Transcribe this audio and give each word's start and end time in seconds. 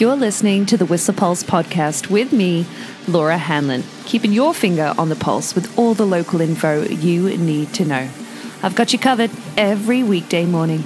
You're 0.00 0.14
listening 0.14 0.64
to 0.66 0.76
the 0.76 0.86
Whistler 0.86 1.14
Pulse 1.14 1.42
podcast 1.42 2.08
with 2.08 2.32
me, 2.32 2.66
Laura 3.08 3.36
Hanlon, 3.36 3.82
keeping 4.04 4.32
your 4.32 4.54
finger 4.54 4.94
on 4.96 5.08
the 5.08 5.16
pulse 5.16 5.56
with 5.56 5.76
all 5.76 5.92
the 5.92 6.06
local 6.06 6.40
info 6.40 6.84
you 6.84 7.36
need 7.36 7.74
to 7.74 7.84
know. 7.84 8.08
I've 8.62 8.76
got 8.76 8.92
you 8.92 9.00
covered 9.00 9.32
every 9.56 10.04
weekday 10.04 10.46
morning. 10.46 10.84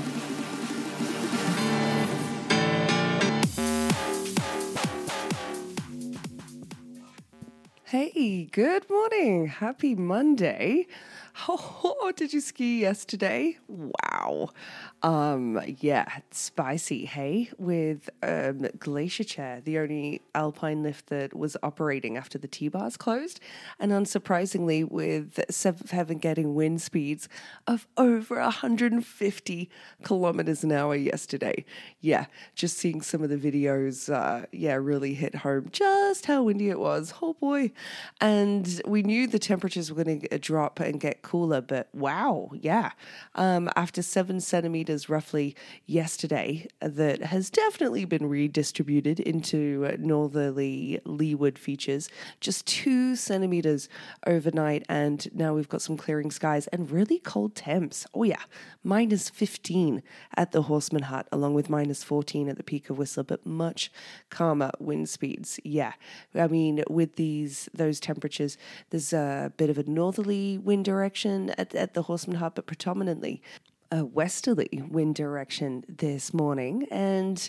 Hey, 7.84 8.44
good 8.50 8.88
morning. 8.88 9.48
Happy 9.48 9.94
Monday. 9.94 10.86
Oh, 11.48 12.12
did 12.14 12.32
you 12.32 12.40
ski 12.40 12.80
yesterday? 12.80 13.58
Wow. 13.66 14.50
Um, 15.02 15.60
yeah, 15.80 16.06
spicy, 16.30 17.06
hey, 17.06 17.50
with 17.58 18.08
um, 18.22 18.68
Glacier 18.78 19.24
Chair, 19.24 19.60
the 19.60 19.78
only 19.78 20.22
alpine 20.32 20.84
lift 20.84 21.08
that 21.08 21.34
was 21.34 21.56
operating 21.62 22.16
after 22.16 22.38
the 22.38 22.46
T 22.46 22.68
bars 22.68 22.96
closed. 22.96 23.40
And 23.80 23.90
unsurprisingly, 23.90 24.88
with 24.88 25.40
Seventh 25.50 25.90
Heaven 25.90 26.18
getting 26.18 26.54
wind 26.54 26.80
speeds 26.82 27.28
of 27.66 27.88
over 27.96 28.40
150 28.40 29.70
kilometers 30.04 30.62
an 30.62 30.70
hour 30.70 30.94
yesterday. 30.94 31.64
Yeah, 32.00 32.26
just 32.54 32.78
seeing 32.78 33.02
some 33.02 33.24
of 33.24 33.30
the 33.30 33.36
videos, 33.36 34.12
uh, 34.12 34.46
yeah, 34.52 34.74
really 34.74 35.14
hit 35.14 35.36
home 35.36 35.68
just 35.72 36.26
how 36.26 36.44
windy 36.44 36.68
it 36.68 36.78
was. 36.78 37.14
Oh 37.20 37.34
boy. 37.34 37.72
And 38.20 38.80
we 38.86 39.02
knew 39.02 39.26
the 39.26 39.40
temperatures 39.40 39.92
were 39.92 40.04
going 40.04 40.20
to 40.20 40.38
drop 40.38 40.78
and 40.78 41.00
get 41.00 41.22
cooler, 41.22 41.60
but 41.60 41.88
wow, 41.92 42.50
yeah. 42.54 42.92
Um, 43.34 43.68
after 43.74 44.00
seven 44.02 44.40
centimeters 44.40 44.91
roughly 45.08 45.56
yesterday 45.86 46.66
uh, 46.80 46.88
that 46.88 47.22
has 47.22 47.50
definitely 47.50 48.04
been 48.04 48.28
redistributed 48.28 49.18
into 49.20 49.86
uh, 49.88 49.96
northerly 49.98 51.00
leeward 51.04 51.58
features, 51.58 52.08
just 52.40 52.66
two 52.66 53.16
centimeters 53.16 53.88
overnight. 54.26 54.84
And 54.88 55.26
now 55.34 55.54
we've 55.54 55.68
got 55.68 55.82
some 55.82 55.96
clearing 55.96 56.30
skies 56.30 56.66
and 56.68 56.90
really 56.90 57.18
cold 57.18 57.54
temps. 57.54 58.06
Oh, 58.14 58.24
yeah, 58.24 58.42
minus 58.84 59.30
15 59.30 60.02
at 60.36 60.52
the 60.52 60.64
Horstman 60.64 61.02
Hut, 61.02 61.26
along 61.32 61.54
with 61.54 61.70
minus 61.70 62.04
14 62.04 62.48
at 62.48 62.56
the 62.56 62.62
peak 62.62 62.90
of 62.90 62.98
Whistler, 62.98 63.24
but 63.24 63.46
much 63.46 63.90
calmer 64.30 64.70
wind 64.78 65.08
speeds. 65.08 65.58
Yeah, 65.64 65.92
I 66.34 66.48
mean, 66.48 66.82
with 66.88 67.16
these 67.16 67.68
those 67.74 68.00
temperatures, 68.00 68.58
there's 68.90 69.12
a 69.12 69.52
bit 69.56 69.70
of 69.70 69.78
a 69.78 69.84
northerly 69.84 70.58
wind 70.58 70.84
direction 70.84 71.50
at, 71.50 71.74
at 71.74 71.94
the 71.94 72.04
Horstman 72.04 72.36
Hut, 72.36 72.54
but 72.54 72.66
predominantly 72.66 73.42
a 73.92 74.04
westerly 74.06 74.82
wind 74.88 75.14
direction 75.14 75.84
this 75.86 76.32
morning. 76.32 76.86
And 76.90 77.48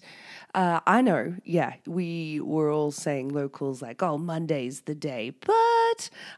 uh, 0.54 0.82
I 0.86 1.02
know, 1.02 1.36
yeah, 1.46 1.76
we 1.88 2.42
were 2.42 2.70
all 2.70 2.92
saying 2.92 3.30
locals 3.30 3.82
like, 3.82 4.04
oh, 4.04 4.18
Monday's 4.18 4.82
the 4.82 4.94
day. 4.94 5.32
But 5.40 5.56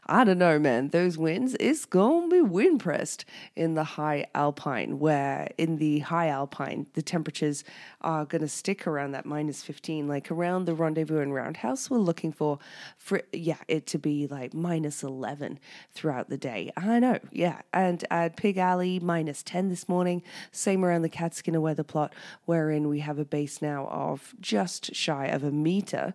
I 0.06 0.24
don't 0.24 0.38
know, 0.38 0.58
man. 0.58 0.88
Those 0.88 1.18
winds, 1.18 1.56
it's 1.58 1.84
going 1.84 2.30
to 2.30 2.36
be 2.36 2.40
wind 2.40 2.80
pressed 2.80 3.24
in 3.54 3.74
the 3.74 3.84
high 3.84 4.26
alpine, 4.34 4.98
where 4.98 5.48
in 5.58 5.76
the 5.76 6.00
high 6.00 6.28
alpine, 6.28 6.86
the 6.94 7.02
temperatures 7.02 7.64
are 8.00 8.24
to 8.26 8.48
stick 8.48 8.86
around 8.86 9.12
that 9.12 9.26
minus 9.26 9.62
15. 9.62 10.06
Like 10.06 10.30
around 10.30 10.66
the 10.66 10.74
rendezvous 10.74 11.20
and 11.20 11.34
roundhouse, 11.34 11.90
we're 11.90 11.98
looking 11.98 12.32
for, 12.32 12.58
for 12.96 13.22
yeah, 13.32 13.56
it 13.68 13.86
to 13.88 13.98
be 13.98 14.26
like 14.26 14.54
minus 14.54 15.02
11 15.02 15.58
throughout 15.92 16.28
the 16.28 16.36
day. 16.38 16.70
I 16.76 16.98
know, 16.98 17.18
yeah. 17.32 17.62
And 17.72 18.04
at 18.10 18.36
Pig 18.36 18.58
Alley, 18.58 19.00
minus 19.00 19.42
10 19.42 19.68
this 19.68 19.88
morning. 19.88 20.22
Same 20.52 20.84
around 20.84 21.02
the 21.02 21.08
Catskinner 21.08 21.60
weather 21.60 21.82
plot, 21.82 22.12
wherein 22.44 22.88
we 22.88 23.00
have 23.00 23.18
a 23.18 23.24
base 23.24 23.60
now 23.60 23.86
of 23.88 24.34
just 24.40 24.94
shy 24.94 25.26
of 25.26 25.42
a 25.42 25.50
meter. 25.50 26.14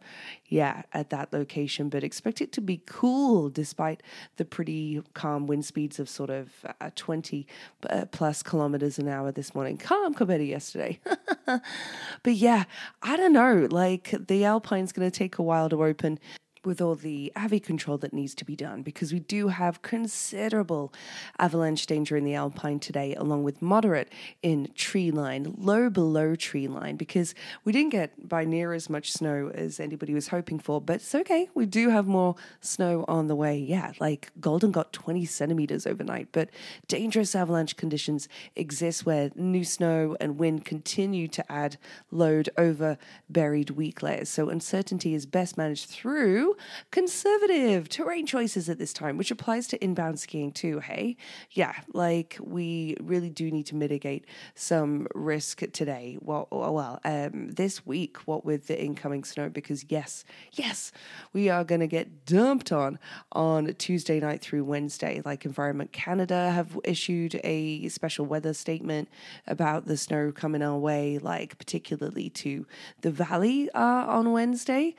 Yeah, 0.51 0.81
at 0.91 1.11
that 1.11 1.31
location, 1.31 1.87
but 1.87 2.03
expect 2.03 2.41
it 2.41 2.51
to 2.51 2.61
be 2.61 2.81
cool 2.85 3.49
despite 3.49 4.03
the 4.35 4.43
pretty 4.43 5.01
calm 5.13 5.47
wind 5.47 5.63
speeds 5.63 5.97
of 5.97 6.09
sort 6.09 6.29
of 6.29 6.49
uh, 6.81 6.89
20 6.93 7.47
uh, 7.89 8.05
plus 8.11 8.43
kilometers 8.43 8.99
an 8.99 9.07
hour 9.07 9.31
this 9.31 9.55
morning. 9.55 9.77
Calm 9.77 10.13
compared 10.13 10.41
to 10.41 10.45
yesterday. 10.45 10.99
but 11.45 12.33
yeah, 12.33 12.65
I 13.01 13.15
don't 13.15 13.31
know. 13.31 13.69
Like 13.71 14.13
the 14.27 14.43
Alpine's 14.43 14.91
going 14.91 15.09
to 15.09 15.17
take 15.17 15.37
a 15.37 15.41
while 15.41 15.69
to 15.69 15.85
open 15.85 16.19
with 16.65 16.81
all 16.81 16.95
the 16.95 17.31
AVI 17.35 17.59
control 17.59 17.97
that 17.97 18.13
needs 18.13 18.35
to 18.35 18.45
be 18.45 18.55
done 18.55 18.81
because 18.81 19.11
we 19.11 19.19
do 19.19 19.47
have 19.47 19.81
considerable 19.81 20.93
avalanche 21.39 21.85
danger 21.85 22.15
in 22.15 22.23
the 22.23 22.35
Alpine 22.35 22.79
today, 22.79 23.15
along 23.15 23.43
with 23.43 23.61
moderate 23.61 24.11
in 24.41 24.69
tree 24.75 25.11
line, 25.11 25.55
low 25.57 25.89
below 25.89 26.35
tree 26.35 26.67
line, 26.67 26.95
because 26.95 27.33
we 27.63 27.71
didn't 27.71 27.89
get 27.89 28.27
by 28.27 28.45
near 28.45 28.73
as 28.73 28.89
much 28.89 29.11
snow 29.11 29.51
as 29.53 29.79
anybody 29.79 30.13
was 30.13 30.27
hoping 30.29 30.59
for, 30.59 30.79
but 30.79 30.97
it's 30.97 31.15
okay. 31.15 31.49
We 31.53 31.65
do 31.65 31.89
have 31.89 32.07
more 32.07 32.35
snow 32.59 33.05
on 33.07 33.27
the 33.27 33.35
way. 33.35 33.57
Yeah, 33.57 33.93
like 33.99 34.31
Golden 34.39 34.71
got 34.71 34.93
20 34.93 35.25
centimeters 35.25 35.87
overnight, 35.87 36.29
but 36.31 36.49
dangerous 36.87 37.35
avalanche 37.35 37.75
conditions 37.75 38.27
exist 38.55 39.05
where 39.05 39.31
new 39.35 39.63
snow 39.63 40.15
and 40.19 40.37
wind 40.37 40.65
continue 40.65 41.27
to 41.29 41.51
add 41.51 41.77
load 42.11 42.49
over 42.57 42.97
buried 43.29 43.71
weak 43.71 44.01
layers. 44.03 44.29
So 44.29 44.49
uncertainty 44.49 45.13
is 45.13 45.25
best 45.25 45.57
managed 45.57 45.89
through 45.89 46.50
conservative 46.91 47.89
terrain 47.89 48.25
choices 48.25 48.69
at 48.69 48.77
this 48.77 48.93
time, 48.93 49.17
which 49.17 49.31
applies 49.31 49.67
to 49.67 49.83
inbound 49.83 50.19
skiing 50.19 50.51
too, 50.51 50.79
hey? 50.79 51.17
Yeah, 51.51 51.73
like 51.93 52.37
we 52.41 52.95
really 53.01 53.29
do 53.29 53.51
need 53.51 53.65
to 53.67 53.75
mitigate 53.75 54.25
some 54.55 55.07
risk 55.13 55.63
today. 55.71 56.17
Well, 56.21 56.47
oh, 56.51 56.71
well, 56.71 56.99
um, 57.03 57.51
this 57.51 57.85
week, 57.85 58.17
what 58.25 58.45
with 58.45 58.67
the 58.67 58.81
incoming 58.81 59.23
snow, 59.23 59.49
because 59.49 59.85
yes, 59.89 60.23
yes, 60.51 60.91
we 61.33 61.49
are 61.49 61.63
going 61.63 61.81
to 61.81 61.87
get 61.87 62.25
dumped 62.25 62.71
on 62.71 62.99
on 63.31 63.73
Tuesday 63.75 64.19
night 64.19 64.41
through 64.41 64.63
Wednesday. 64.63 65.21
Like 65.23 65.45
Environment 65.45 65.91
Canada 65.91 66.51
have 66.51 66.79
issued 66.83 67.39
a 67.43 67.87
special 67.89 68.25
weather 68.25 68.53
statement 68.53 69.09
about 69.47 69.85
the 69.85 69.97
snow 69.97 70.31
coming 70.31 70.61
our 70.61 70.77
way, 70.77 71.17
like 71.17 71.57
particularly 71.57 72.29
to 72.29 72.65
the 73.01 73.11
valley 73.11 73.69
uh, 73.71 74.05
on 74.07 74.31
Wednesday. 74.31 74.95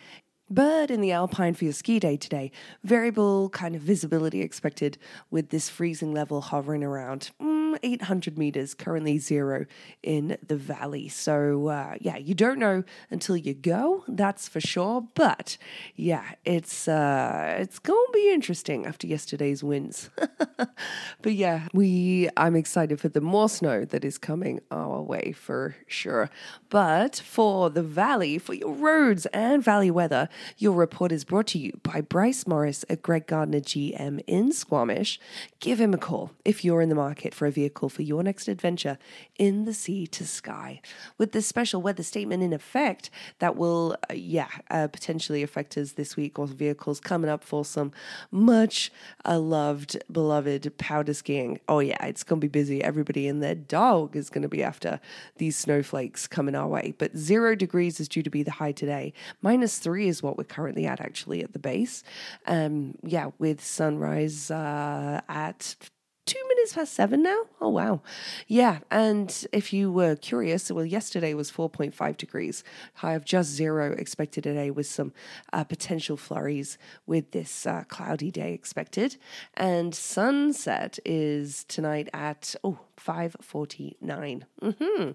But 0.52 0.90
in 0.90 1.00
the 1.00 1.12
Alpine 1.12 1.54
for 1.54 1.64
your 1.64 1.72
ski 1.72 1.98
day 1.98 2.18
today, 2.18 2.52
variable 2.84 3.48
kind 3.48 3.74
of 3.74 3.80
visibility 3.80 4.42
expected 4.42 4.98
with 5.30 5.48
this 5.48 5.70
freezing 5.70 6.12
level 6.12 6.42
hovering 6.42 6.84
around 6.84 7.30
mm, 7.40 7.78
800 7.82 8.36
meters, 8.36 8.74
currently 8.74 9.16
zero 9.16 9.64
in 10.02 10.36
the 10.46 10.56
valley. 10.56 11.08
So, 11.08 11.68
uh, 11.68 11.94
yeah, 12.02 12.18
you 12.18 12.34
don't 12.34 12.58
know 12.58 12.84
until 13.10 13.34
you 13.34 13.54
go, 13.54 14.04
that's 14.06 14.46
for 14.46 14.60
sure. 14.60 15.08
But 15.14 15.56
yeah, 15.96 16.32
it's, 16.44 16.86
uh, 16.86 17.56
it's 17.58 17.78
going 17.78 18.04
to 18.08 18.12
be 18.12 18.30
interesting 18.30 18.84
after 18.84 19.06
yesterday's 19.06 19.64
wins. 19.64 20.10
but 20.56 21.32
yeah, 21.32 21.68
we, 21.72 22.28
I'm 22.36 22.56
excited 22.56 23.00
for 23.00 23.08
the 23.08 23.22
more 23.22 23.48
snow 23.48 23.86
that 23.86 24.04
is 24.04 24.18
coming 24.18 24.60
our 24.70 25.00
way 25.00 25.32
for 25.32 25.76
sure. 25.86 26.28
But 26.68 27.16
for 27.16 27.70
the 27.70 27.82
valley, 27.82 28.36
for 28.36 28.52
your 28.52 28.72
roads 28.72 29.24
and 29.32 29.64
valley 29.64 29.90
weather, 29.90 30.28
your 30.58 30.72
report 30.72 31.12
is 31.12 31.24
brought 31.24 31.46
to 31.48 31.58
you 31.58 31.78
by 31.82 32.00
Bryce 32.00 32.46
Morris 32.46 32.84
at 32.88 33.02
Greg 33.02 33.26
Gardner 33.26 33.60
GM 33.60 34.22
in 34.26 34.52
Squamish. 34.52 35.20
Give 35.60 35.80
him 35.80 35.94
a 35.94 35.98
call 35.98 36.32
if 36.44 36.64
you're 36.64 36.80
in 36.80 36.88
the 36.88 36.94
market 36.94 37.34
for 37.34 37.46
a 37.46 37.50
vehicle 37.50 37.88
for 37.88 38.02
your 38.02 38.22
next 38.22 38.48
adventure 38.48 38.98
in 39.38 39.64
the 39.64 39.74
sea 39.74 40.06
to 40.08 40.26
sky. 40.26 40.80
With 41.18 41.32
this 41.32 41.46
special 41.46 41.82
weather 41.82 42.02
statement 42.02 42.42
in 42.42 42.52
effect, 42.52 43.10
that 43.38 43.56
will, 43.56 43.96
uh, 44.10 44.14
yeah, 44.14 44.48
uh, 44.70 44.88
potentially 44.88 45.42
affect 45.42 45.76
us 45.76 45.92
this 45.92 46.16
week 46.16 46.38
or 46.38 46.46
vehicles 46.46 47.00
coming 47.00 47.30
up 47.30 47.44
for 47.44 47.64
some 47.64 47.92
much 48.30 48.92
uh, 49.24 49.38
loved, 49.38 50.02
beloved 50.10 50.76
powder 50.78 51.14
skiing. 51.14 51.60
Oh, 51.68 51.78
yeah, 51.80 52.04
it's 52.04 52.22
going 52.22 52.40
to 52.40 52.44
be 52.44 52.50
busy. 52.50 52.82
Everybody 52.82 53.28
and 53.28 53.42
their 53.42 53.54
dog 53.54 54.16
is 54.16 54.30
going 54.30 54.42
to 54.42 54.48
be 54.48 54.62
after 54.62 55.00
these 55.36 55.56
snowflakes 55.56 56.26
coming 56.26 56.54
our 56.54 56.68
way. 56.68 56.94
But 56.98 57.16
zero 57.16 57.54
degrees 57.54 58.00
is 58.00 58.08
due 58.08 58.22
to 58.22 58.30
be 58.30 58.42
the 58.42 58.50
high 58.52 58.72
today. 58.72 59.12
Minus 59.40 59.78
three 59.78 60.08
is 60.08 60.22
what 60.22 60.31
what 60.32 60.38
we're 60.38 60.44
currently 60.44 60.86
at 60.86 61.00
actually 61.00 61.42
at 61.42 61.52
the 61.52 61.58
base. 61.58 62.02
Um, 62.46 62.94
yeah, 63.02 63.30
with 63.38 63.62
sunrise 63.62 64.50
uh, 64.50 65.20
at 65.28 65.76
two 66.24 66.42
minutes 66.48 66.72
past 66.72 66.94
seven 66.94 67.22
now. 67.22 67.42
Oh, 67.60 67.68
wow. 67.68 68.00
Yeah. 68.46 68.78
And 68.90 69.46
if 69.52 69.72
you 69.74 69.92
were 69.92 70.16
curious, 70.16 70.70
well, 70.70 70.86
yesterday 70.86 71.34
was 71.34 71.50
4.5 71.50 72.16
degrees, 72.16 72.64
high 72.94 73.12
of 73.12 73.26
just 73.26 73.50
zero 73.50 73.92
expected 73.92 74.44
today 74.44 74.70
with 74.70 74.86
some 74.86 75.12
uh, 75.52 75.64
potential 75.64 76.16
flurries 76.16 76.78
with 77.06 77.32
this 77.32 77.66
uh, 77.66 77.84
cloudy 77.88 78.30
day 78.30 78.54
expected. 78.54 79.16
And 79.54 79.94
sunset 79.94 80.98
is 81.04 81.64
tonight 81.64 82.08
at, 82.14 82.54
oh, 82.64 82.78
549. 83.02 84.46
Mm-hmm. 84.62 85.10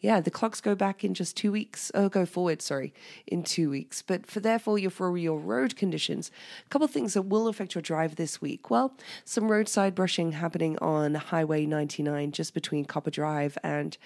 Yeah, 0.00 0.20
the 0.20 0.30
clocks 0.30 0.60
go 0.60 0.74
back 0.74 1.02
in 1.02 1.14
just 1.14 1.36
two 1.36 1.50
weeks. 1.50 1.90
Oh, 1.94 2.10
go 2.10 2.26
forward, 2.26 2.60
sorry, 2.60 2.92
in 3.26 3.42
two 3.42 3.70
weeks. 3.70 4.02
But 4.02 4.26
for 4.26 4.40
therefore, 4.40 4.78
your, 4.78 4.90
for 4.90 5.16
your 5.16 5.38
road 5.38 5.74
conditions, 5.74 6.30
a 6.66 6.68
couple 6.68 6.84
of 6.84 6.90
things 6.90 7.14
that 7.14 7.22
will 7.22 7.48
affect 7.48 7.74
your 7.74 7.82
drive 7.82 8.16
this 8.16 8.42
week. 8.42 8.70
Well, 8.70 8.94
some 9.24 9.50
roadside 9.50 9.94
brushing 9.94 10.32
happening 10.32 10.78
on 10.78 11.14
Highway 11.14 11.64
99 11.64 12.32
just 12.32 12.52
between 12.52 12.84
Copper 12.84 13.10
Drive 13.10 13.56
and 13.62 13.96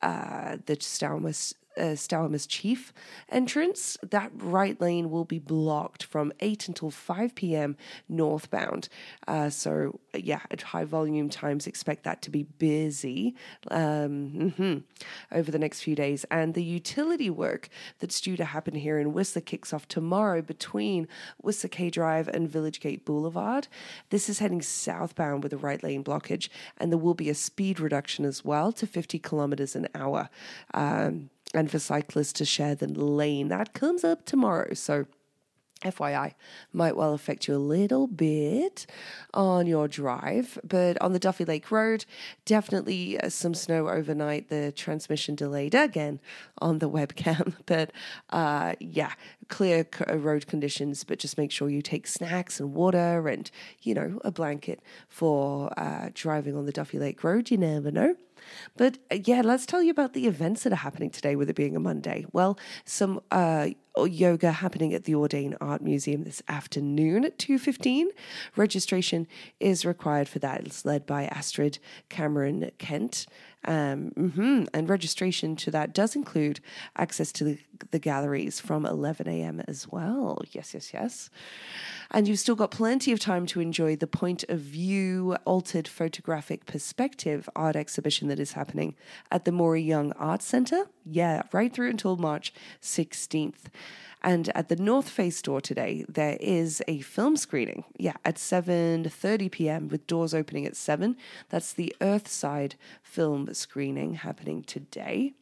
uh, 0.00 0.58
the 0.66 0.76
Stawamus 0.76 1.54
uh, 1.78 1.96
Chief 2.46 2.92
entrance. 3.28 3.96
That 4.02 4.30
right 4.34 4.80
lane 4.80 5.10
will 5.10 5.24
be 5.24 5.38
blocked 5.38 6.04
from 6.04 6.32
8 6.40 6.68
until 6.68 6.90
5 6.90 7.34
p.m. 7.34 7.76
northbound. 8.08 8.88
Uh, 9.26 9.50
so, 9.50 10.00
yeah, 10.14 10.40
at 10.50 10.62
high 10.62 10.84
volume 10.84 11.28
times, 11.28 11.66
expect 11.66 12.04
that 12.04 12.22
to 12.22 12.30
be 12.30 12.42
busy 12.42 13.34
um, 13.70 14.54
mm-hmm, 14.58 14.78
over 15.32 15.50
the 15.50 15.58
next 15.58 15.80
few 15.82 15.94
days. 15.94 16.24
And 16.30 16.54
the 16.54 16.64
utility 16.64 17.30
work 17.30 17.68
that's 17.98 18.20
due 18.20 18.36
to 18.36 18.44
happen 18.44 18.74
here 18.74 18.98
in 18.98 19.12
Whistler 19.12 19.42
kicks 19.42 19.72
off 19.72 19.88
tomorrow 19.88 20.42
between 20.42 21.08
Whistler 21.38 21.70
K 21.70 21.90
Drive 21.90 22.28
and 22.28 22.48
Village 22.48 22.80
Gate 22.80 23.04
Boulevard. 23.04 23.68
This 24.10 24.28
is 24.28 24.38
heading 24.38 24.62
southbound 24.62 25.42
with 25.42 25.52
a 25.52 25.58
right 25.58 25.82
lane 25.82 26.04
blockage, 26.04 26.48
and 26.78 26.90
there 26.90 26.98
will 26.98 27.14
be 27.14 27.30
a 27.30 27.34
speed 27.34 27.80
reduction 27.80 28.24
as 28.24 28.44
well 28.44 28.72
to 28.72 28.86
50 28.86 29.18
kilometers 29.18 29.74
an 29.76 29.88
hour. 29.94 30.28
Um, 30.72 31.30
and 31.54 31.70
for 31.70 31.78
cyclists 31.78 32.32
to 32.34 32.44
share 32.44 32.74
the 32.74 32.88
lane. 32.88 33.48
That 33.48 33.74
comes 33.74 34.04
up 34.04 34.24
tomorrow. 34.24 34.74
So 34.74 35.06
FYI, 35.84 36.34
might 36.72 36.96
well 36.96 37.12
affect 37.12 37.46
you 37.46 37.54
a 37.54 37.58
little 37.58 38.06
bit 38.06 38.86
on 39.32 39.66
your 39.66 39.86
drive. 39.86 40.58
But 40.64 41.00
on 41.00 41.12
the 41.12 41.20
Duffey 41.20 41.46
Lake 41.46 41.70
Road, 41.70 42.04
definitely 42.44 43.20
uh, 43.20 43.28
some 43.28 43.54
snow 43.54 43.88
overnight. 43.88 44.48
The 44.48 44.72
transmission 44.72 45.34
delayed 45.34 45.74
again 45.74 46.20
on 46.58 46.78
the 46.78 46.90
webcam. 46.98 47.54
But 47.66 47.92
uh, 48.30 48.74
yeah, 48.80 49.12
clear 49.48 49.86
uh, 50.08 50.16
road 50.16 50.46
conditions. 50.46 51.04
But 51.04 51.18
just 51.18 51.38
make 51.38 51.52
sure 51.52 51.68
you 51.68 51.82
take 51.82 52.06
snacks 52.06 52.58
and 52.58 52.74
water 52.74 53.28
and, 53.28 53.50
you 53.82 53.94
know, 53.94 54.20
a 54.24 54.30
blanket 54.30 54.80
for 55.08 55.72
uh, 55.78 56.08
driving 56.14 56.56
on 56.56 56.66
the 56.66 56.72
Duffey 56.72 56.98
Lake 56.98 57.22
Road. 57.22 57.50
You 57.50 57.58
never 57.58 57.90
know. 57.90 58.16
But 58.76 58.98
uh, 59.10 59.18
yeah, 59.24 59.42
let's 59.42 59.66
tell 59.66 59.82
you 59.82 59.90
about 59.90 60.12
the 60.12 60.26
events 60.26 60.62
that 60.64 60.72
are 60.72 60.76
happening 60.76 61.10
today 61.10 61.36
with 61.36 61.50
it 61.50 61.56
being 61.56 61.76
a 61.76 61.80
Monday. 61.80 62.26
Well, 62.32 62.58
some 62.84 63.20
uh, 63.30 63.68
yoga 64.04 64.52
happening 64.52 64.92
at 64.92 65.04
the 65.04 65.12
Audain 65.12 65.56
Art 65.60 65.82
Museum 65.82 66.24
this 66.24 66.42
afternoon 66.48 67.24
at 67.24 67.38
2.15. 67.38 68.06
Registration 68.56 69.26
is 69.60 69.84
required 69.84 70.28
for 70.28 70.38
that. 70.40 70.62
It's 70.66 70.84
led 70.84 71.06
by 71.06 71.26
Astrid 71.26 71.78
Cameron 72.08 72.70
Kent. 72.78 73.26
Um, 73.66 74.10
mm-hmm. 74.16 74.64
And 74.74 74.88
registration 74.88 75.56
to 75.56 75.70
that 75.70 75.94
does 75.94 76.14
include 76.14 76.60
access 76.96 77.32
to 77.32 77.44
the, 77.44 77.58
the 77.90 77.98
galleries 77.98 78.60
from 78.60 78.84
11 78.84 79.28
a.m. 79.28 79.62
as 79.66 79.88
well. 79.88 80.42
Yes, 80.52 80.74
yes, 80.74 80.92
yes. 80.92 81.30
And 82.10 82.28
you've 82.28 82.38
still 82.38 82.54
got 82.54 82.70
plenty 82.70 83.12
of 83.12 83.20
time 83.20 83.46
to 83.46 83.60
enjoy 83.60 83.96
the 83.96 84.06
point 84.06 84.44
of 84.48 84.60
view 84.60 85.36
altered 85.44 85.88
photographic 85.88 86.66
perspective 86.66 87.48
art 87.56 87.76
exhibition 87.76 88.28
that 88.28 88.38
is 88.38 88.52
happening 88.52 88.94
at 89.30 89.44
the 89.44 89.52
Maury 89.52 89.82
Young 89.82 90.12
Arts 90.12 90.44
Centre. 90.44 90.84
Yeah, 91.06 91.42
right 91.52 91.72
through 91.72 91.90
until 91.90 92.16
March 92.16 92.52
16th. 92.82 93.66
And 94.24 94.50
at 94.56 94.70
the 94.70 94.76
North 94.76 95.10
Face 95.10 95.36
store 95.36 95.60
today, 95.60 96.02
there 96.08 96.38
is 96.40 96.82
a 96.88 97.02
film 97.02 97.36
screening. 97.36 97.84
Yeah, 97.98 98.14
at 98.24 98.36
7:30 98.36 99.50
p.m. 99.50 99.88
with 99.88 100.06
doors 100.06 100.32
opening 100.32 100.64
at 100.64 100.76
7. 100.76 101.14
That's 101.50 101.74
the 101.74 101.94
Earthside 102.00 102.74
film 103.02 103.52
screening 103.52 104.14
happening 104.14 104.62
today. 104.62 105.34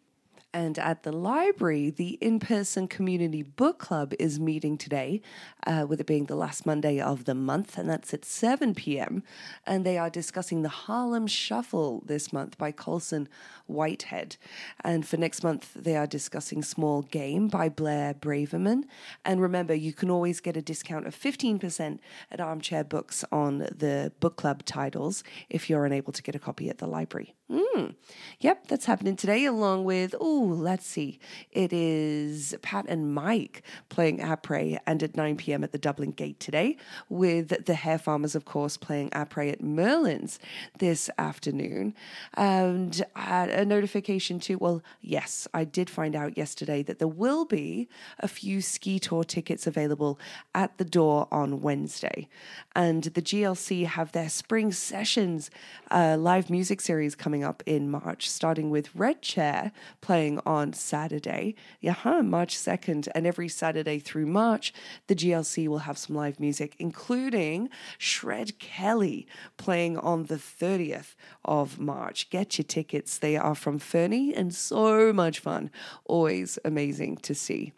And 0.55 0.79
at 0.79 1.03
the 1.03 1.13
library, 1.13 1.89
the 1.89 2.19
in 2.21 2.39
person 2.39 2.87
community 2.87 3.43
book 3.43 3.79
club 3.79 4.13
is 4.19 4.39
meeting 4.39 4.77
today, 4.77 5.23
uh, 5.67 5.87
with 5.89 6.01
it 6.01 6.07
being 6.07 6.27
the 6.27 6.37
last 6.37 6.67
Monday 6.67 7.01
of 7.01 7.25
the 7.25 7.35
month, 7.35 7.79
and 7.79 7.89
that's 7.89 8.13
at 8.13 8.25
7 8.25 8.75
p.m. 8.75 9.23
And 9.67 9.87
they 9.87 9.97
are 9.97 10.11
discussing 10.11 10.63
the 10.63 10.69
Harlem 10.69 11.27
Shuffle 11.27 12.03
this 12.05 12.33
month 12.33 12.59
by 12.59 12.71
Colson 12.71 13.29
Whitehead. 13.67 14.37
And 14.85 15.07
for 15.07 15.17
next 15.17 15.43
month, 15.43 15.73
they 15.75 15.97
are 15.97 16.07
discussing 16.07 16.63
Small 16.63 17.03
Game 17.03 17.49
by 17.49 17.69
Blair 17.71 18.13
Braverman. 18.13 18.83
And 19.25 19.41
remember, 19.41 19.75
you 19.75 19.95
can 19.95 20.11
always 20.11 20.41
get 20.41 20.57
a 20.57 20.63
discount 20.63 21.07
of 21.07 21.17
15% 21.19 21.99
at 22.31 22.41
Armchair 22.41 22.85
Books 22.85 23.25
on 23.33 23.59
the 23.59 24.13
book 24.21 24.37
club 24.37 24.65
titles 24.65 25.25
if 25.49 25.71
you're 25.71 25.87
unable 25.87 26.13
to 26.13 26.23
get 26.23 26.35
a 26.35 26.39
copy 26.39 26.69
at 26.69 26.79
the 26.79 26.87
library. 26.87 27.35
Mm. 27.51 27.95
Yep, 28.41 28.69
that's 28.69 28.87
happening 28.87 29.17
today, 29.17 29.45
along 29.45 29.85
with, 29.85 30.15
oh, 30.21 30.42
let's 30.45 30.87
see, 30.87 31.19
it 31.51 31.73
is 31.73 32.55
Pat 32.63 32.87
and 32.89 33.15
Mike 33.15 33.63
playing 33.89 34.19
Après 34.19 34.79
and 34.87 35.03
at 35.03 35.17
9 35.17 35.37
p.m. 35.37 35.65
at 35.65 35.73
the 35.73 35.79
Dublin 35.79 36.11
Gate 36.11 36.41
today, 36.41 36.77
with 37.09 37.65
the 37.67 37.75
Hair 37.75 37.99
Farmers, 37.99 38.35
of 38.35 38.45
course, 38.45 38.77
playing 38.77 39.11
Après 39.11 39.53
at 39.53 39.63
Merlin's 39.63 40.39
this 40.79 41.11
afternoon. 41.19 41.95
And 42.35 43.05
a 43.17 43.65
notification 43.65 44.41
too, 44.41 44.59
well, 44.59 44.83
yes, 45.01 45.49
I 45.55 45.65
did 45.65 45.89
find 45.89 46.17
out 46.17 46.37
yesterday 46.37 46.83
that 46.83 46.99
there 46.99 47.09
will 47.09 47.45
be 47.45 47.89
a 48.19 48.29
few 48.29 48.61
ski 48.61 48.99
tour 48.99 49.25
tickets 49.25 49.67
available 49.67 50.19
at 50.55 50.79
the 50.79 50.85
door 50.85 51.29
on 51.31 51.61
Wednesday. 51.61 52.29
And 52.75 53.05
the 53.05 53.23
GLC 53.23 53.87
have 53.87 54.13
their 54.13 54.29
spring 54.29 54.73
sessions 54.73 55.51
uh, 55.91 56.17
live 56.19 56.51
music 56.51 56.81
series 56.81 57.15
coming 57.15 57.45
up 57.45 57.63
in 57.67 57.91
March, 57.91 58.29
starting 58.29 58.71
with 58.71 58.95
Red 58.95 59.23
Chair 59.23 59.73
playing 60.01 60.32
on 60.47 60.73
Saturday. 60.73 61.55
Yeah, 61.81 62.23
March 62.23 62.57
2nd. 62.57 63.09
And 63.15 63.27
every 63.27 63.49
Saturday 63.49 63.99
through 63.99 64.27
March, 64.27 64.73
the 65.07 65.15
GLC 65.15 65.69
will 65.69 65.79
have 65.79 65.99
some 65.99 66.17
live 66.17 66.41
music, 66.41 66.77
including 66.79 67.69
Shred 67.99 68.59
Kelly 68.59 69.27
playing 69.57 69.99
on 69.99 70.25
the 70.25 70.37
30th 70.37 71.15
of 71.45 71.79
March. 71.79 72.31
Get 72.31 72.59
your 72.59 72.65
tickets. 72.65 73.19
They 73.19 73.37
are 73.37 73.55
from 73.55 73.79
Fernie 73.79 74.35
and 74.35 74.55
so 74.55 75.13
much 75.13 75.41
fun. 75.41 75.71
Always 76.05 76.59
amazing 76.65 77.17
to 77.19 77.35
see. 77.35 77.73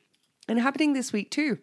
And 0.49 0.61
happening 0.61 0.93
this 0.93 1.13
week 1.13 1.31
too. 1.31 1.59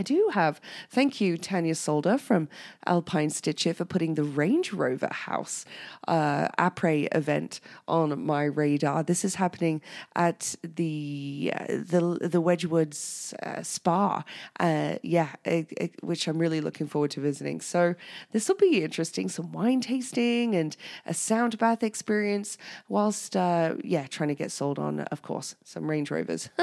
I 0.00 0.02
do 0.02 0.30
have. 0.32 0.62
Thank 0.88 1.20
you, 1.20 1.36
Tanya 1.36 1.74
Solder 1.74 2.16
from 2.16 2.48
Alpine 2.86 3.28
Stitcher, 3.28 3.74
for 3.74 3.84
putting 3.84 4.14
the 4.14 4.24
Range 4.24 4.72
Rover 4.72 5.10
House 5.12 5.66
uh, 6.08 6.48
Après 6.58 7.06
event 7.14 7.60
on 7.86 8.24
my 8.24 8.44
radar. 8.44 9.02
This 9.02 9.26
is 9.26 9.34
happening 9.34 9.82
at 10.16 10.54
the 10.62 11.52
uh, 11.54 11.66
the 11.68 12.18
the 12.22 12.40
Wedgwoods 12.40 13.34
uh, 13.42 13.62
Spa. 13.62 14.24
Uh, 14.58 14.94
yeah, 15.02 15.32
it, 15.44 15.70
it, 15.76 16.02
which 16.02 16.26
I'm 16.26 16.38
really 16.38 16.62
looking 16.62 16.86
forward 16.86 17.10
to 17.10 17.20
visiting. 17.20 17.60
So 17.60 17.94
this 18.32 18.48
will 18.48 18.56
be 18.56 18.82
interesting. 18.82 19.28
Some 19.28 19.52
wine 19.52 19.82
tasting 19.82 20.56
and 20.56 20.78
a 21.04 21.12
sound 21.12 21.58
bath 21.58 21.82
experience, 21.82 22.56
whilst 22.88 23.36
uh, 23.36 23.74
yeah, 23.84 24.06
trying 24.06 24.30
to 24.30 24.34
get 24.34 24.50
sold 24.50 24.78
on, 24.78 25.00
of 25.00 25.20
course, 25.20 25.56
some 25.62 25.90
Range 25.90 26.10
Rovers. 26.10 26.48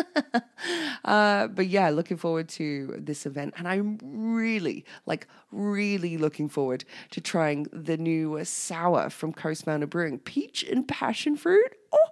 Uh, 1.06 1.48
but 1.48 1.68
yeah, 1.68 1.90
looking 1.90 2.18
forward 2.18 2.50
to 2.50 2.96
this 2.98 3.27
event. 3.28 3.54
And 3.58 3.68
I'm 3.68 4.00
really, 4.02 4.84
like, 5.06 5.28
really 5.52 6.18
looking 6.18 6.50
forward 6.50 6.84
to 7.12 7.22
trying 7.22 7.68
the 7.72 7.98
new 7.98 8.44
sour 8.44 9.12
from 9.12 9.34
Coast 9.34 9.68
Mountain 9.68 9.90
Brewing 9.90 10.18
peach 10.18 10.64
and 10.64 10.88
passion 10.88 11.36
fruit. 11.36 11.76
Oh, 11.92 12.10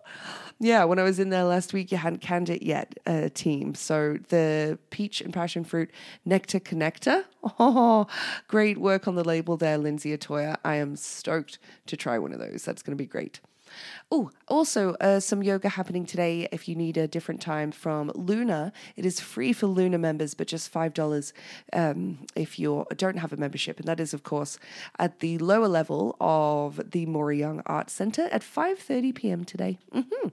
yeah, 0.60 0.86
when 0.86 1.00
I 1.00 1.04
was 1.04 1.20
in 1.20 1.32
there 1.32 1.44
last 1.44 1.74
week, 1.74 1.92
you 1.92 1.98
hadn't 1.98 2.22
canned 2.22 2.50
it 2.50 2.64
yet, 2.64 2.98
uh, 3.06 3.30
team. 3.34 3.76
So 3.76 4.18
the 4.30 4.80
peach 4.90 5.20
and 5.20 5.34
passion 5.34 5.64
fruit 5.64 5.92
nectar 6.24 6.60
connector. 6.60 7.26
Oh, 7.60 8.08
great 8.48 8.78
work 8.78 9.08
on 9.08 9.16
the 9.16 9.24
label 9.24 9.58
there, 9.58 9.78
Lindsay 9.78 10.16
Atoya. 10.16 10.58
I 10.64 10.76
am 10.76 10.96
stoked 10.96 11.60
to 11.88 11.98
try 11.98 12.20
one 12.20 12.32
of 12.32 12.40
those. 12.40 12.64
That's 12.64 12.82
going 12.84 12.98
to 12.98 13.02
be 13.02 13.08
great. 13.08 13.42
Oh, 14.12 14.32
also 14.48 14.96
uh, 15.02 15.20
some 15.20 15.44
yoga 15.44 15.70
happening 15.70 16.06
today. 16.06 16.48
If 16.52 16.68
you 16.68 16.76
need 16.76 16.98
a 16.98 17.08
different 17.08 17.42
time 17.42 17.72
from 17.72 18.12
Luna, 18.16 18.72
it 18.96 19.06
is 19.06 19.20
free 19.20 19.54
for 19.54 19.68
Luna 19.68 19.98
members, 19.98 20.34
but 20.34 20.48
just 20.48 20.70
five 20.70 20.94
dollars 20.94 21.34
um, 21.74 22.20
if 22.36 22.60
you 22.60 22.86
don't 22.96 23.18
have 23.18 23.34
a 23.34 23.38
membership, 23.38 23.80
and 23.80 23.88
that 23.88 24.00
is 24.00 24.14
of 24.14 24.24
course 24.24 24.60
at 25.00 25.20
the 25.20 25.38
lower 25.38 25.68
level 25.68 26.16
of 26.20 26.92
the 26.92 27.06
Maury 27.06 27.40
Young 27.40 27.62
Arts 27.66 27.94
Centre 27.94 28.28
at 28.32 28.44
five 28.44 28.80
thirty 28.80 29.12
p.m. 29.12 29.46
today. 29.46 29.78
Mm-hmm. 29.94 30.30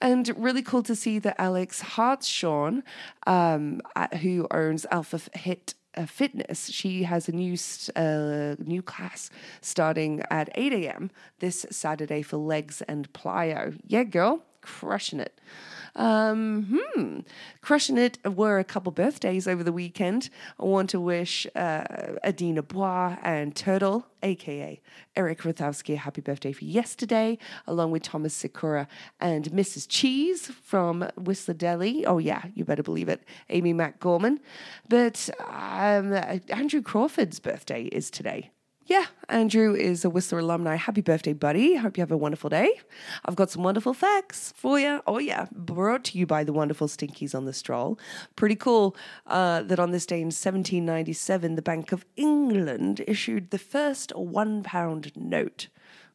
And 0.00 0.32
really 0.36 0.62
cool 0.62 0.84
to 0.84 0.94
see 0.94 1.18
that 1.18 1.34
Alex 1.40 1.80
Hartshorn, 1.80 2.84
um, 3.26 3.80
who 4.22 4.46
owns 4.52 4.86
Alpha 4.92 5.20
Hit 5.34 5.74
uh, 5.98 6.06
fitness. 6.06 6.70
She 6.70 7.02
has 7.02 7.28
a 7.28 7.32
new 7.32 7.56
uh, 7.96 8.54
new 8.58 8.82
class 8.82 9.30
starting 9.60 10.22
at 10.30 10.48
8 10.54 10.72
a.m. 10.72 11.10
this 11.40 11.66
Saturday 11.70 12.22
for 12.22 12.36
legs 12.36 12.82
and 12.82 13.12
plyo. 13.12 13.78
Yeah, 13.86 14.04
girl, 14.04 14.42
crushing 14.68 15.20
it. 15.20 15.40
Um, 15.96 16.80
hmm, 16.94 17.20
crushing 17.60 17.98
it 17.98 18.18
were 18.24 18.58
a 18.58 18.64
couple 18.64 18.92
birthdays 18.92 19.48
over 19.48 19.64
the 19.64 19.72
weekend. 19.72 20.30
I 20.60 20.64
want 20.64 20.90
to 20.90 21.00
wish 21.00 21.46
uh, 21.56 21.84
Adina 22.24 22.62
Bois 22.62 23.16
and 23.22 23.56
Turtle, 23.56 24.06
aka 24.22 24.80
Eric 25.16 25.40
Rothowski, 25.40 25.94
a 25.94 25.96
happy 25.96 26.20
birthday 26.20 26.52
for 26.52 26.64
yesterday, 26.64 27.38
along 27.66 27.90
with 27.90 28.02
Thomas 28.02 28.34
Sikora 28.34 28.86
and 29.20 29.46
Mrs. 29.50 29.86
Cheese 29.88 30.46
from 30.62 31.08
Whistler 31.16 31.54
Deli. 31.54 32.06
Oh, 32.06 32.18
yeah, 32.18 32.42
you 32.54 32.64
better 32.64 32.82
believe 32.84 33.08
it. 33.08 33.24
Amy 33.48 33.72
Mac 33.72 33.98
Gorman. 33.98 34.40
But 34.88 35.28
um, 35.48 36.12
Andrew 36.48 36.82
Crawford's 36.82 37.40
birthday 37.40 37.84
is 37.84 38.10
today. 38.10 38.50
Yeah, 38.88 39.04
Andrew 39.28 39.74
is 39.74 40.02
a 40.02 40.08
Whistler 40.08 40.38
alumni. 40.38 40.76
Happy 40.76 41.02
birthday, 41.02 41.34
buddy. 41.34 41.76
Hope 41.76 41.98
you 41.98 42.00
have 42.00 42.10
a 42.10 42.16
wonderful 42.16 42.48
day. 42.48 42.80
I've 43.22 43.36
got 43.36 43.50
some 43.50 43.62
wonderful 43.62 43.92
facts 43.92 44.54
for 44.56 44.80
you. 44.80 45.02
Oh, 45.06 45.18
yeah. 45.18 45.46
Brought 45.52 46.04
to 46.04 46.18
you 46.18 46.26
by 46.26 46.42
the 46.42 46.54
wonderful 46.54 46.88
Stinkies 46.88 47.34
on 47.34 47.44
the 47.44 47.52
Stroll. 47.52 47.98
Pretty 48.34 48.56
cool 48.56 48.96
uh, 49.26 49.60
that 49.64 49.78
on 49.78 49.90
this 49.90 50.06
day 50.06 50.16
in 50.16 50.28
1797, 50.28 51.54
the 51.54 51.60
Bank 51.60 51.92
of 51.92 52.06
England 52.16 53.04
issued 53.06 53.50
the 53.50 53.58
first 53.58 54.10
one 54.16 54.62
pound 54.62 55.12
note. 55.14 55.68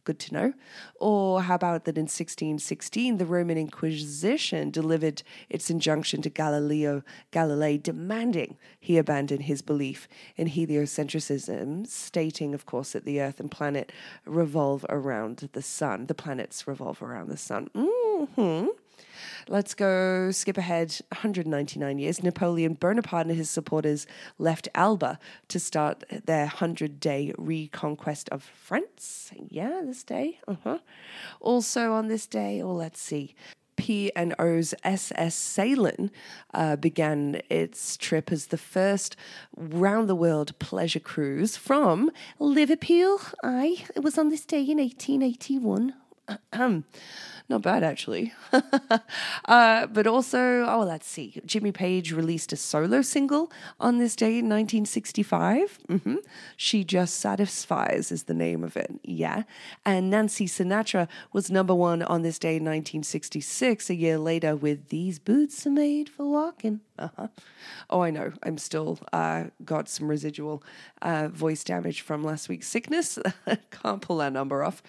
Good 0.05 0.19
to 0.19 0.33
know. 0.33 0.53
Or 0.95 1.43
how 1.43 1.55
about 1.55 1.85
that 1.85 1.97
in 1.97 2.03
1616, 2.03 3.17
the 3.17 3.25
Roman 3.25 3.57
Inquisition 3.57 4.69
delivered 4.69 5.23
its 5.49 5.69
injunction 5.69 6.21
to 6.23 6.29
Galileo 6.29 7.03
Galilei 7.31 7.81
demanding 7.81 8.57
he 8.79 8.97
abandon 8.97 9.41
his 9.41 9.61
belief 9.61 10.07
in 10.35 10.49
heliocentrism, 10.49 11.87
stating, 11.87 12.53
of 12.53 12.65
course, 12.65 12.91
that 12.91 13.05
the 13.05 13.21
Earth 13.21 13.39
and 13.39 13.49
planet 13.49 13.91
revolve 14.25 14.85
around 14.89 15.49
the 15.53 15.61
sun. 15.61 16.07
The 16.07 16.15
planets 16.15 16.67
revolve 16.67 17.01
around 17.01 17.29
the 17.29 17.37
sun. 17.37 17.69
hmm 17.73 18.67
Let's 19.47 19.73
go 19.73 20.31
skip 20.31 20.57
ahead 20.57 20.99
199 21.09 21.99
years. 21.99 22.23
Napoleon 22.23 22.73
Bonaparte 22.73 23.27
and 23.27 23.35
his 23.35 23.49
supporters 23.49 24.07
left 24.37 24.67
Elba 24.75 25.19
to 25.49 25.59
start 25.59 26.03
their 26.25 26.45
100 26.45 26.99
day 26.99 27.33
reconquest 27.37 28.29
of 28.29 28.43
France. 28.43 29.31
Yeah, 29.49 29.81
this 29.83 30.03
day. 30.03 30.39
Uh-huh. 30.47 30.79
Also 31.39 31.93
on 31.93 32.07
this 32.07 32.27
day, 32.27 32.61
or 32.61 32.71
oh, 32.71 32.75
let's 32.75 33.01
see. 33.01 33.35
P 33.75 34.11
and 34.15 34.35
O's 34.39 34.73
SS 34.83 35.35
Ceylon 35.35 36.11
uh, 36.53 36.75
began 36.75 37.41
its 37.49 37.97
trip 37.97 38.31
as 38.31 38.47
the 38.47 38.57
first 38.57 39.15
round 39.55 40.07
the 40.07 40.15
world 40.15 40.57
pleasure 40.59 40.99
cruise 40.99 41.57
from 41.57 42.11
Liverpool. 42.39 43.19
Aye, 43.43 43.85
it 43.95 44.03
was 44.03 44.17
on 44.17 44.29
this 44.29 44.45
day 44.45 44.61
in 44.61 44.77
1881. 44.77 45.93
Not 47.53 47.61
bad, 47.61 47.83
actually. 47.83 48.33
uh, 49.45 49.85
but 49.85 50.07
also, 50.07 50.65
oh, 50.67 50.83
let's 50.87 51.05
see. 51.05 51.39
Jimmy 51.45 51.71
Page 51.71 52.11
released 52.11 52.51
a 52.51 52.55
solo 52.55 53.03
single 53.03 53.51
on 53.79 53.99
this 53.99 54.15
day 54.15 54.39
in 54.39 54.49
1965. 54.49 55.77
Mm-hmm. 55.87 56.15
She 56.57 56.83
Just 56.83 57.19
Satisfies 57.19 58.11
is 58.11 58.23
the 58.23 58.33
name 58.33 58.63
of 58.63 58.75
it. 58.75 58.99
Yeah. 59.03 59.43
And 59.85 60.09
Nancy 60.09 60.47
Sinatra 60.47 61.07
was 61.31 61.51
number 61.51 61.75
one 61.75 62.01
on 62.01 62.23
this 62.23 62.39
day 62.39 62.55
in 62.55 62.63
1966, 62.63 63.91
a 63.91 63.93
year 63.93 64.17
later, 64.17 64.55
with 64.55 64.89
These 64.89 65.19
Boots 65.19 65.67
Are 65.67 65.69
Made 65.69 66.09
for 66.09 66.27
Walking. 66.27 66.81
Uh-huh. 66.97 67.27
Oh, 67.89 68.01
I 68.01 68.11
know. 68.11 68.33
I'm 68.43 68.57
still 68.57 68.99
uh, 69.11 69.45
got 69.65 69.89
some 69.89 70.07
residual 70.07 70.63
uh, 71.01 71.27
voice 71.27 71.63
damage 71.63 72.01
from 72.01 72.23
last 72.23 72.49
week's 72.49 72.67
sickness. 72.67 73.17
Can't 73.71 74.01
pull 74.01 74.17
that 74.17 74.31
number 74.31 74.63
off. 74.63 74.83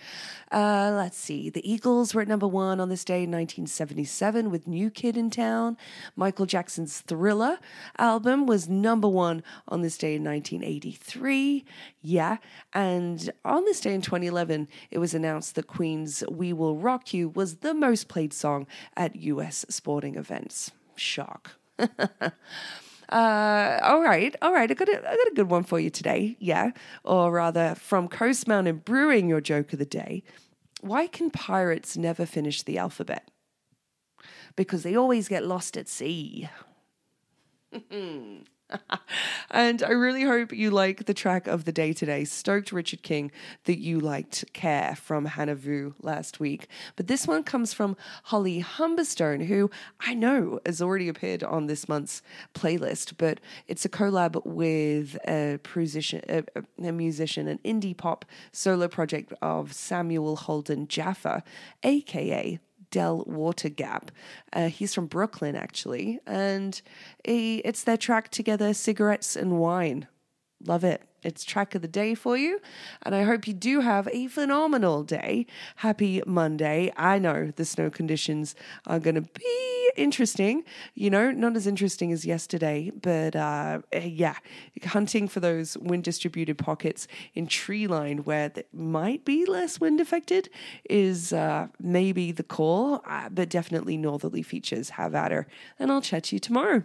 Uh, 0.52 0.92
let's 0.94 1.16
see. 1.16 1.49
The 1.49 1.68
Eagles 1.71 2.14
were 2.14 2.21
at 2.21 2.28
number 2.28 2.47
one 2.54 2.80
on 2.80 2.88
this 2.88 3.04
day 3.04 3.25
in 3.25 3.32
1977 3.32 4.49
with 4.49 4.68
New 4.68 4.88
Kid 4.88 5.16
in 5.16 5.28
Town. 5.28 5.76
Michael 6.14 6.46
Jackson's 6.46 7.00
Thriller 7.00 7.58
album 7.99 8.46
was 8.46 8.68
number 8.68 9.08
one 9.08 9.42
on 9.66 9.82
this 9.82 9.99
day 9.99 10.14
in 10.14 10.25
1983. 10.25 11.64
Yeah. 12.00 12.37
And 12.73 13.30
on 13.44 13.64
this 13.64 13.80
day 13.80 13.92
in 13.92 14.02
2011, 14.02 14.68
it 14.92 14.99
was 14.99 15.14
announced 15.14 15.56
that 15.56 15.66
Queen's 15.66 16.23
We 16.30 16.52
Will 16.52 16.76
Rock 16.76 17.12
You 17.12 17.28
was 17.28 17.56
the 17.56 17.75
most 17.75 18.06
played 18.06 18.32
song 18.32 18.68
at 18.96 19.16
US 19.16 19.66
sporting 19.68 20.14
events. 20.14 20.70
Shock. 20.94 21.56
uh, 21.78 21.88
all 23.11 24.00
right, 24.00 24.37
all 24.40 24.52
right. 24.52 24.70
I 24.70 24.75
got 24.75 24.88
a, 24.88 24.99
I 24.99 25.16
got 25.16 25.28
a 25.28 25.34
good 25.34 25.50
one 25.50 25.64
for 25.64 25.80
you 25.80 25.90
today. 25.90 26.37
Yeah, 26.38 26.70
or 27.02 27.32
rather, 27.32 27.75
from 27.75 28.06
Coast 28.06 28.46
Mountain 28.46 28.82
Brewing, 28.84 29.28
your 29.28 29.40
joke 29.40 29.73
of 29.73 29.80
the 29.80 29.84
day. 29.84 30.23
Why 30.84 31.06
can 31.06 31.30
pirates 31.30 31.96
never 31.96 32.26
finish 32.26 32.62
the 32.62 32.76
alphabet? 32.76 33.30
Because 34.54 34.82
they 34.82 34.94
always 34.94 35.28
get 35.28 35.42
lost 35.42 35.78
at 35.78 35.88
sea. 35.88 36.50
and 39.50 39.83
I 39.83 39.90
really 39.90 40.23
hope 40.23 40.52
you 40.52 40.71
like 40.71 41.04
the 41.04 41.14
track 41.14 41.47
of 41.47 41.64
the 41.64 41.73
day 41.73 41.92
today, 41.92 42.25
Stoked 42.25 42.73
Richard 42.73 43.02
King, 43.02 43.30
that 43.64 43.78
you 43.78 44.00
liked 44.00 44.44
Care 44.52 44.97
from 44.97 45.26
Hannah 45.26 45.54
Vu 45.54 45.94
last 46.00 46.40
week. 46.40 46.68
But 46.97 47.06
this 47.06 47.26
one 47.26 47.44
comes 47.44 47.73
from 47.73 47.97
Holly 48.25 48.62
Humberstone, 48.62 49.47
who 49.47 49.71
I 50.00 50.14
know 50.14 50.61
has 50.66 50.80
already 50.80 51.09
appeared 51.09 51.42
on 51.42 51.66
this 51.66 51.88
month's 51.88 52.23
playlist, 52.54 53.14
but 53.18 53.40
it's 53.68 53.85
a 53.85 53.88
collab 53.88 54.44
with 54.44 55.16
a, 55.26 55.59
a, 56.28 56.44
a 56.83 56.92
musician, 56.92 57.49
an 57.49 57.59
indie 57.64 57.97
pop 57.97 58.25
solo 58.52 58.88
project 58.88 59.33
of 59.42 59.73
Samuel 59.73 60.37
Holden 60.37 60.88
Jaffe, 60.88 61.42
aka 61.83 62.59
Del 62.94 63.24
Water 63.26 63.68
Gap. 63.68 64.12
Uh, 64.52 64.68
he's 64.68 64.94
from 64.94 65.06
Brooklyn, 65.06 65.56
actually, 65.56 66.20
and 66.28 66.80
he, 67.24 67.58
it's 67.58 67.82
their 67.82 67.96
track 67.96 68.28
together, 68.30 68.72
Cigarettes 68.72 69.34
and 69.34 69.58
Wine. 69.58 70.06
Love 70.64 70.84
it. 70.84 71.02
It's 71.24 71.44
track 71.44 71.74
of 71.74 71.82
the 71.82 71.88
day 71.88 72.14
for 72.14 72.36
you. 72.36 72.60
And 73.02 73.14
I 73.14 73.24
hope 73.24 73.46
you 73.46 73.54
do 73.54 73.80
have 73.80 74.08
a 74.12 74.28
phenomenal 74.28 75.02
day. 75.02 75.46
Happy 75.76 76.22
Monday. 76.26 76.92
I 76.96 77.18
know 77.18 77.50
the 77.54 77.64
snow 77.64 77.90
conditions 77.90 78.54
are 78.86 79.00
going 79.00 79.16
to 79.16 79.22
be 79.22 79.90
interesting, 79.96 80.64
you 80.94 81.10
know, 81.10 81.30
not 81.30 81.56
as 81.56 81.66
interesting 81.66 82.12
as 82.12 82.24
yesterday, 82.24 82.90
but 82.90 83.36
uh, 83.36 83.80
yeah, 84.02 84.36
hunting 84.84 85.28
for 85.28 85.40
those 85.40 85.76
wind 85.78 86.04
distributed 86.04 86.58
pockets 86.58 87.06
in 87.34 87.46
tree 87.46 87.86
line 87.86 88.18
where 88.18 88.48
there 88.48 88.64
might 88.72 89.24
be 89.24 89.46
less 89.46 89.80
wind 89.80 90.00
affected 90.00 90.48
is 90.88 91.32
uh, 91.32 91.68
maybe 91.80 92.32
the 92.32 92.42
call, 92.42 93.02
uh, 93.06 93.28
but 93.28 93.48
definitely 93.48 93.96
northerly 93.96 94.42
features 94.42 94.90
have 94.90 95.14
at 95.14 95.32
her. 95.32 95.46
And 95.78 95.90
I'll 95.90 96.02
chat 96.02 96.24
to 96.24 96.36
you 96.36 96.40
tomorrow. 96.40 96.84